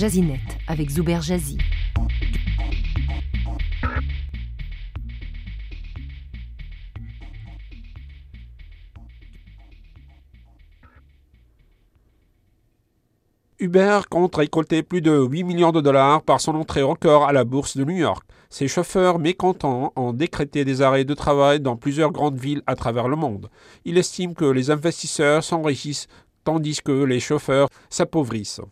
Jazinet 0.00 0.40
avec 0.66 0.88
Zuber 0.88 1.20
Jazzy. 1.20 1.58
Uber 13.58 14.00
compte 14.08 14.36
récolter 14.36 14.82
plus 14.82 15.02
de 15.02 15.10
8 15.20 15.44
millions 15.44 15.70
de 15.70 15.82
dollars 15.82 16.22
par 16.22 16.40
son 16.40 16.54
entrée 16.54 16.80
record 16.80 17.24
à 17.24 17.34
la 17.34 17.44
bourse 17.44 17.76
de 17.76 17.84
New 17.84 17.98
York. 17.98 18.24
Ses 18.48 18.68
chauffeurs 18.68 19.18
mécontents 19.18 19.92
ont 19.96 20.14
décrété 20.14 20.64
des 20.64 20.80
arrêts 20.80 21.04
de 21.04 21.12
travail 21.12 21.60
dans 21.60 21.76
plusieurs 21.76 22.10
grandes 22.10 22.38
villes 22.38 22.62
à 22.66 22.74
travers 22.74 23.06
le 23.06 23.16
monde. 23.16 23.50
Il 23.84 23.98
estime 23.98 24.34
que 24.34 24.46
les 24.46 24.70
investisseurs 24.70 25.44
s'enrichissent 25.44 26.06
tandis 26.44 26.80
que 26.82 27.04
les 27.04 27.20
chauffeurs 27.20 27.68
s'appauvrissent. 27.90 28.62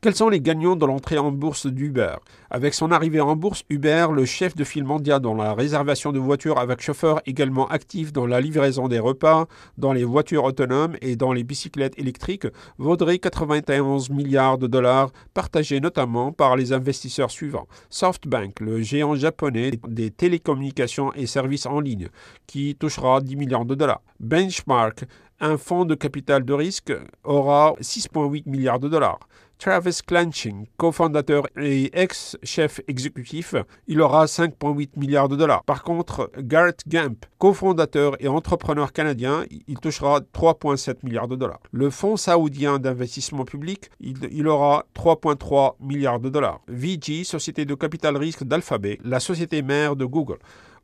Quels 0.00 0.14
sont 0.14 0.28
les 0.28 0.40
gagnants 0.40 0.76
de 0.76 0.86
l'entrée 0.86 1.18
en 1.18 1.32
bourse 1.32 1.66
d'Uber? 1.66 2.14
Avec 2.50 2.72
son 2.72 2.92
arrivée 2.92 3.20
en 3.20 3.34
bourse, 3.34 3.64
Uber, 3.68 4.06
le 4.14 4.24
chef 4.26 4.54
de 4.54 4.62
file 4.62 4.84
mondial 4.84 5.18
dans 5.18 5.34
la 5.34 5.54
réservation 5.54 6.12
de 6.12 6.20
voitures 6.20 6.60
avec 6.60 6.80
chauffeur 6.80 7.20
également 7.26 7.66
actif 7.66 8.12
dans 8.12 8.24
la 8.24 8.40
livraison 8.40 8.86
des 8.86 9.00
repas, 9.00 9.48
dans 9.76 9.92
les 9.92 10.04
voitures 10.04 10.44
autonomes 10.44 10.94
et 11.02 11.16
dans 11.16 11.32
les 11.32 11.42
bicyclettes 11.42 11.98
électriques, 11.98 12.46
vaudrait 12.78 13.18
91 13.18 14.10
milliards 14.10 14.56
de 14.56 14.68
dollars, 14.68 15.10
partagés 15.34 15.80
notamment 15.80 16.30
par 16.30 16.54
les 16.54 16.72
investisseurs 16.72 17.32
suivants. 17.32 17.66
SoftBank, 17.90 18.60
le 18.60 18.80
géant 18.80 19.16
japonais 19.16 19.72
des 19.88 20.12
télécommunications 20.12 21.12
et 21.14 21.26
services 21.26 21.66
en 21.66 21.80
ligne, 21.80 22.08
qui 22.46 22.76
touchera 22.76 23.20
10 23.20 23.34
milliards 23.34 23.64
de 23.64 23.74
dollars. 23.74 24.02
Benchmark, 24.20 25.06
un 25.40 25.56
fonds 25.56 25.84
de 25.84 25.96
capital 25.96 26.44
de 26.44 26.52
risque, 26.52 26.92
aura 27.24 27.74
6,8 27.80 28.48
milliards 28.48 28.80
de 28.80 28.88
dollars. 28.88 29.18
Travis 29.58 29.98
Clanching, 30.06 30.66
cofondateur 30.76 31.48
et 31.60 31.90
ex-chef 31.92 32.80
exécutif, 32.86 33.56
il 33.88 34.00
aura 34.00 34.26
5,8 34.26 34.90
milliards 34.96 35.28
de 35.28 35.34
dollars. 35.34 35.64
Par 35.64 35.82
contre, 35.82 36.30
Garrett 36.38 36.80
Gamp, 36.86 37.26
cofondateur 37.38 38.14
et 38.20 38.28
entrepreneur 38.28 38.92
canadien, 38.92 39.44
il 39.66 39.78
touchera 39.80 40.20
3,7 40.20 40.98
milliards 41.02 41.26
de 41.26 41.34
dollars. 41.34 41.58
Le 41.72 41.90
fonds 41.90 42.16
saoudien 42.16 42.78
d'investissement 42.78 43.44
public, 43.44 43.90
il, 44.00 44.46
aura 44.46 44.84
3,3 44.94 45.74
milliards 45.80 46.20
de 46.20 46.28
dollars. 46.28 46.60
VG, 46.68 47.24
société 47.24 47.64
de 47.64 47.74
capital 47.74 48.16
risque 48.16 48.44
d'Alphabet, 48.44 49.00
la 49.02 49.18
société 49.18 49.62
mère 49.62 49.96
de 49.96 50.04
Google 50.04 50.38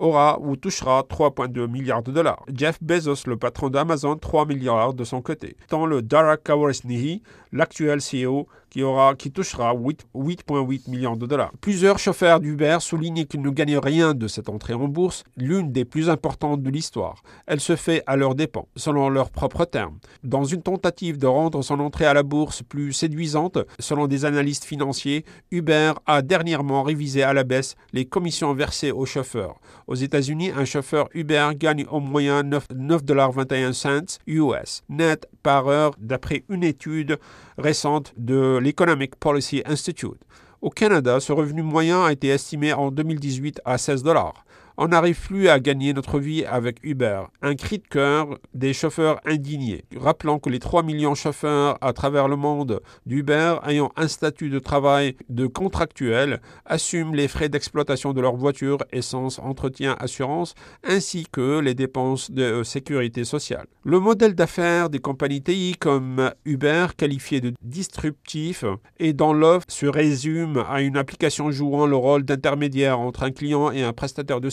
aura 0.00 0.38
ou 0.40 0.56
touchera 0.56 1.02
3,2 1.02 1.68
milliards 1.68 2.02
de 2.02 2.10
dollars. 2.10 2.44
Jeff 2.52 2.82
Bezos, 2.82 3.26
le 3.26 3.36
patron 3.36 3.68
d'Amazon, 3.68 4.16
3 4.16 4.46
milliards 4.46 4.94
de 4.94 5.04
son 5.04 5.22
côté. 5.22 5.56
Tant 5.68 5.86
le 5.86 6.02
Dara 6.02 6.36
Kawarisnihi, 6.36 7.22
l'actuel 7.52 8.00
CEO, 8.00 8.48
qui, 8.70 8.82
aura, 8.82 9.14
qui 9.14 9.30
touchera 9.30 9.74
8,8 9.74 10.88
millions 10.90 11.16
de 11.16 11.26
dollars. 11.26 11.52
Plusieurs 11.60 11.98
chauffeurs 11.98 12.40
d'Uber 12.40 12.78
soulignent 12.80 13.26
qu'ils 13.26 13.42
ne 13.42 13.50
gagnent 13.50 13.78
rien 13.78 14.14
de 14.14 14.28
cette 14.28 14.48
entrée 14.48 14.74
en 14.74 14.88
bourse, 14.88 15.24
l'une 15.36 15.72
des 15.72 15.84
plus 15.84 16.08
importantes 16.08 16.62
de 16.62 16.70
l'histoire. 16.70 17.22
Elle 17.46 17.60
se 17.60 17.76
fait 17.76 18.02
à 18.06 18.16
leurs 18.16 18.34
dépens, 18.34 18.68
selon 18.76 19.08
leurs 19.08 19.30
propres 19.30 19.64
termes. 19.64 19.98
Dans 20.22 20.44
une 20.44 20.62
tentative 20.62 21.18
de 21.18 21.26
rendre 21.26 21.62
son 21.62 21.80
entrée 21.80 22.06
à 22.06 22.14
la 22.14 22.22
bourse 22.22 22.62
plus 22.62 22.92
séduisante, 22.92 23.58
selon 23.78 24.06
des 24.06 24.24
analystes 24.24 24.64
financiers, 24.64 25.24
Uber 25.50 25.94
a 26.06 26.22
dernièrement 26.22 26.82
révisé 26.84 27.22
à 27.22 27.32
la 27.32 27.44
baisse 27.44 27.74
les 27.92 28.04
commissions 28.04 28.54
versées 28.54 28.92
aux 28.92 29.06
chauffeurs. 29.06 29.56
Aux 29.90 29.96
États-Unis, 29.96 30.52
un 30.56 30.64
chauffeur 30.64 31.08
Uber 31.14 31.48
gagne 31.56 31.84
au 31.90 31.98
moyen 31.98 32.44
9,21 32.44 34.18
US 34.28 34.82
net 34.88 35.28
par 35.42 35.66
heure 35.66 35.96
d'après 35.98 36.44
une 36.48 36.62
étude 36.62 37.18
récente 37.58 38.14
de 38.16 38.58
l'Economic 38.62 39.16
Policy 39.16 39.64
Institute. 39.66 40.20
Au 40.62 40.70
Canada, 40.70 41.18
ce 41.18 41.32
revenu 41.32 41.62
moyen 41.64 42.04
a 42.04 42.12
été 42.12 42.28
estimé 42.28 42.72
en 42.72 42.92
2018 42.92 43.62
à 43.64 43.78
16 43.78 44.04
dollars. 44.04 44.44
On 44.82 44.88
n'arrive 44.88 45.20
plus 45.20 45.50
à 45.50 45.60
gagner 45.60 45.92
notre 45.92 46.18
vie 46.18 46.42
avec 46.46 46.78
Uber. 46.82 47.24
Un 47.42 47.54
cri 47.54 47.80
de 47.80 47.86
cœur 47.86 48.38
des 48.54 48.72
chauffeurs 48.72 49.20
indignés. 49.26 49.84
Rappelons 49.94 50.38
que 50.38 50.48
les 50.48 50.58
3 50.58 50.84
millions 50.84 51.12
de 51.12 51.18
chauffeurs 51.18 51.76
à 51.82 51.92
travers 51.92 52.28
le 52.28 52.36
monde 52.36 52.80
d'Uber 53.04 53.56
ayant 53.66 53.92
un 53.96 54.08
statut 54.08 54.48
de 54.48 54.58
travail 54.58 55.16
de 55.28 55.46
contractuel 55.46 56.40
assument 56.64 57.14
les 57.14 57.28
frais 57.28 57.50
d'exploitation 57.50 58.14
de 58.14 58.22
leur 58.22 58.36
voiture, 58.36 58.78
essence, 58.90 59.38
entretien, 59.38 59.96
assurance, 60.00 60.54
ainsi 60.82 61.26
que 61.30 61.58
les 61.58 61.74
dépenses 61.74 62.30
de 62.30 62.62
sécurité 62.62 63.24
sociale. 63.24 63.66
Le 63.84 64.00
modèle 64.00 64.34
d'affaires 64.34 64.88
des 64.88 64.98
compagnies 64.98 65.42
TI 65.42 65.76
comme 65.78 66.32
Uber, 66.46 66.86
qualifié 66.96 67.42
de 67.42 67.52
disruptif, 67.60 68.64
et 68.98 69.12
dans 69.12 69.34
l'offre 69.34 69.66
se 69.68 69.84
résume 69.84 70.64
à 70.70 70.80
une 70.80 70.96
application 70.96 71.50
jouant 71.50 71.86
le 71.86 71.96
rôle 71.96 72.22
d'intermédiaire 72.22 72.98
entre 72.98 73.24
un 73.24 73.30
client 73.30 73.70
et 73.72 73.82
un 73.82 73.92
prestataire 73.92 74.40
de 74.40 74.48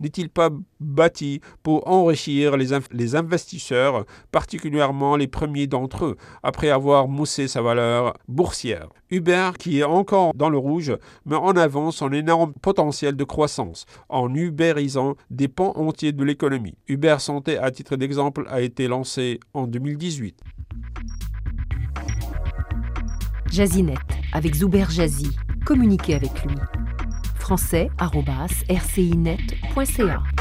n'est-il 0.00 0.28
pas 0.28 0.50
bâti 0.80 1.40
pour 1.62 1.88
enrichir 1.88 2.56
les, 2.56 3.14
investisseurs, 3.14 4.04
particulièrement 4.30 5.16
les 5.16 5.28
premiers 5.28 5.66
d'entre 5.66 6.06
eux, 6.06 6.16
après 6.42 6.70
avoir 6.70 7.08
moussé 7.08 7.48
sa 7.48 7.62
valeur 7.62 8.14
boursière? 8.28 8.88
Uber, 9.10 9.50
qui 9.58 9.80
est 9.80 9.84
encore 9.84 10.32
dans 10.34 10.48
le 10.50 10.58
rouge, 10.58 10.96
met 11.26 11.36
en 11.36 11.56
avant 11.56 11.90
son 11.90 12.12
énorme 12.12 12.52
potentiel 12.62 13.16
de 13.16 13.24
croissance 13.24 13.86
en 14.08 14.34
ubérisant 14.34 15.14
des 15.30 15.48
pans 15.48 15.72
entiers 15.76 16.12
de 16.12 16.24
l'économie. 16.24 16.76
Uber 16.88 17.16
Santé, 17.18 17.58
à 17.58 17.70
titre 17.70 17.96
d'exemple, 17.96 18.46
a 18.48 18.60
été 18.60 18.88
lancé 18.88 19.40
en 19.54 19.66
2018. 19.66 20.38
Jazinet 23.52 23.98
avec 24.32 24.54
Zuber 24.54 24.86
Jazzy. 24.88 25.30
Communiquez 25.66 26.14
avec 26.14 26.42
lui 26.44 26.56
français.rcinet.ca. 27.42 30.31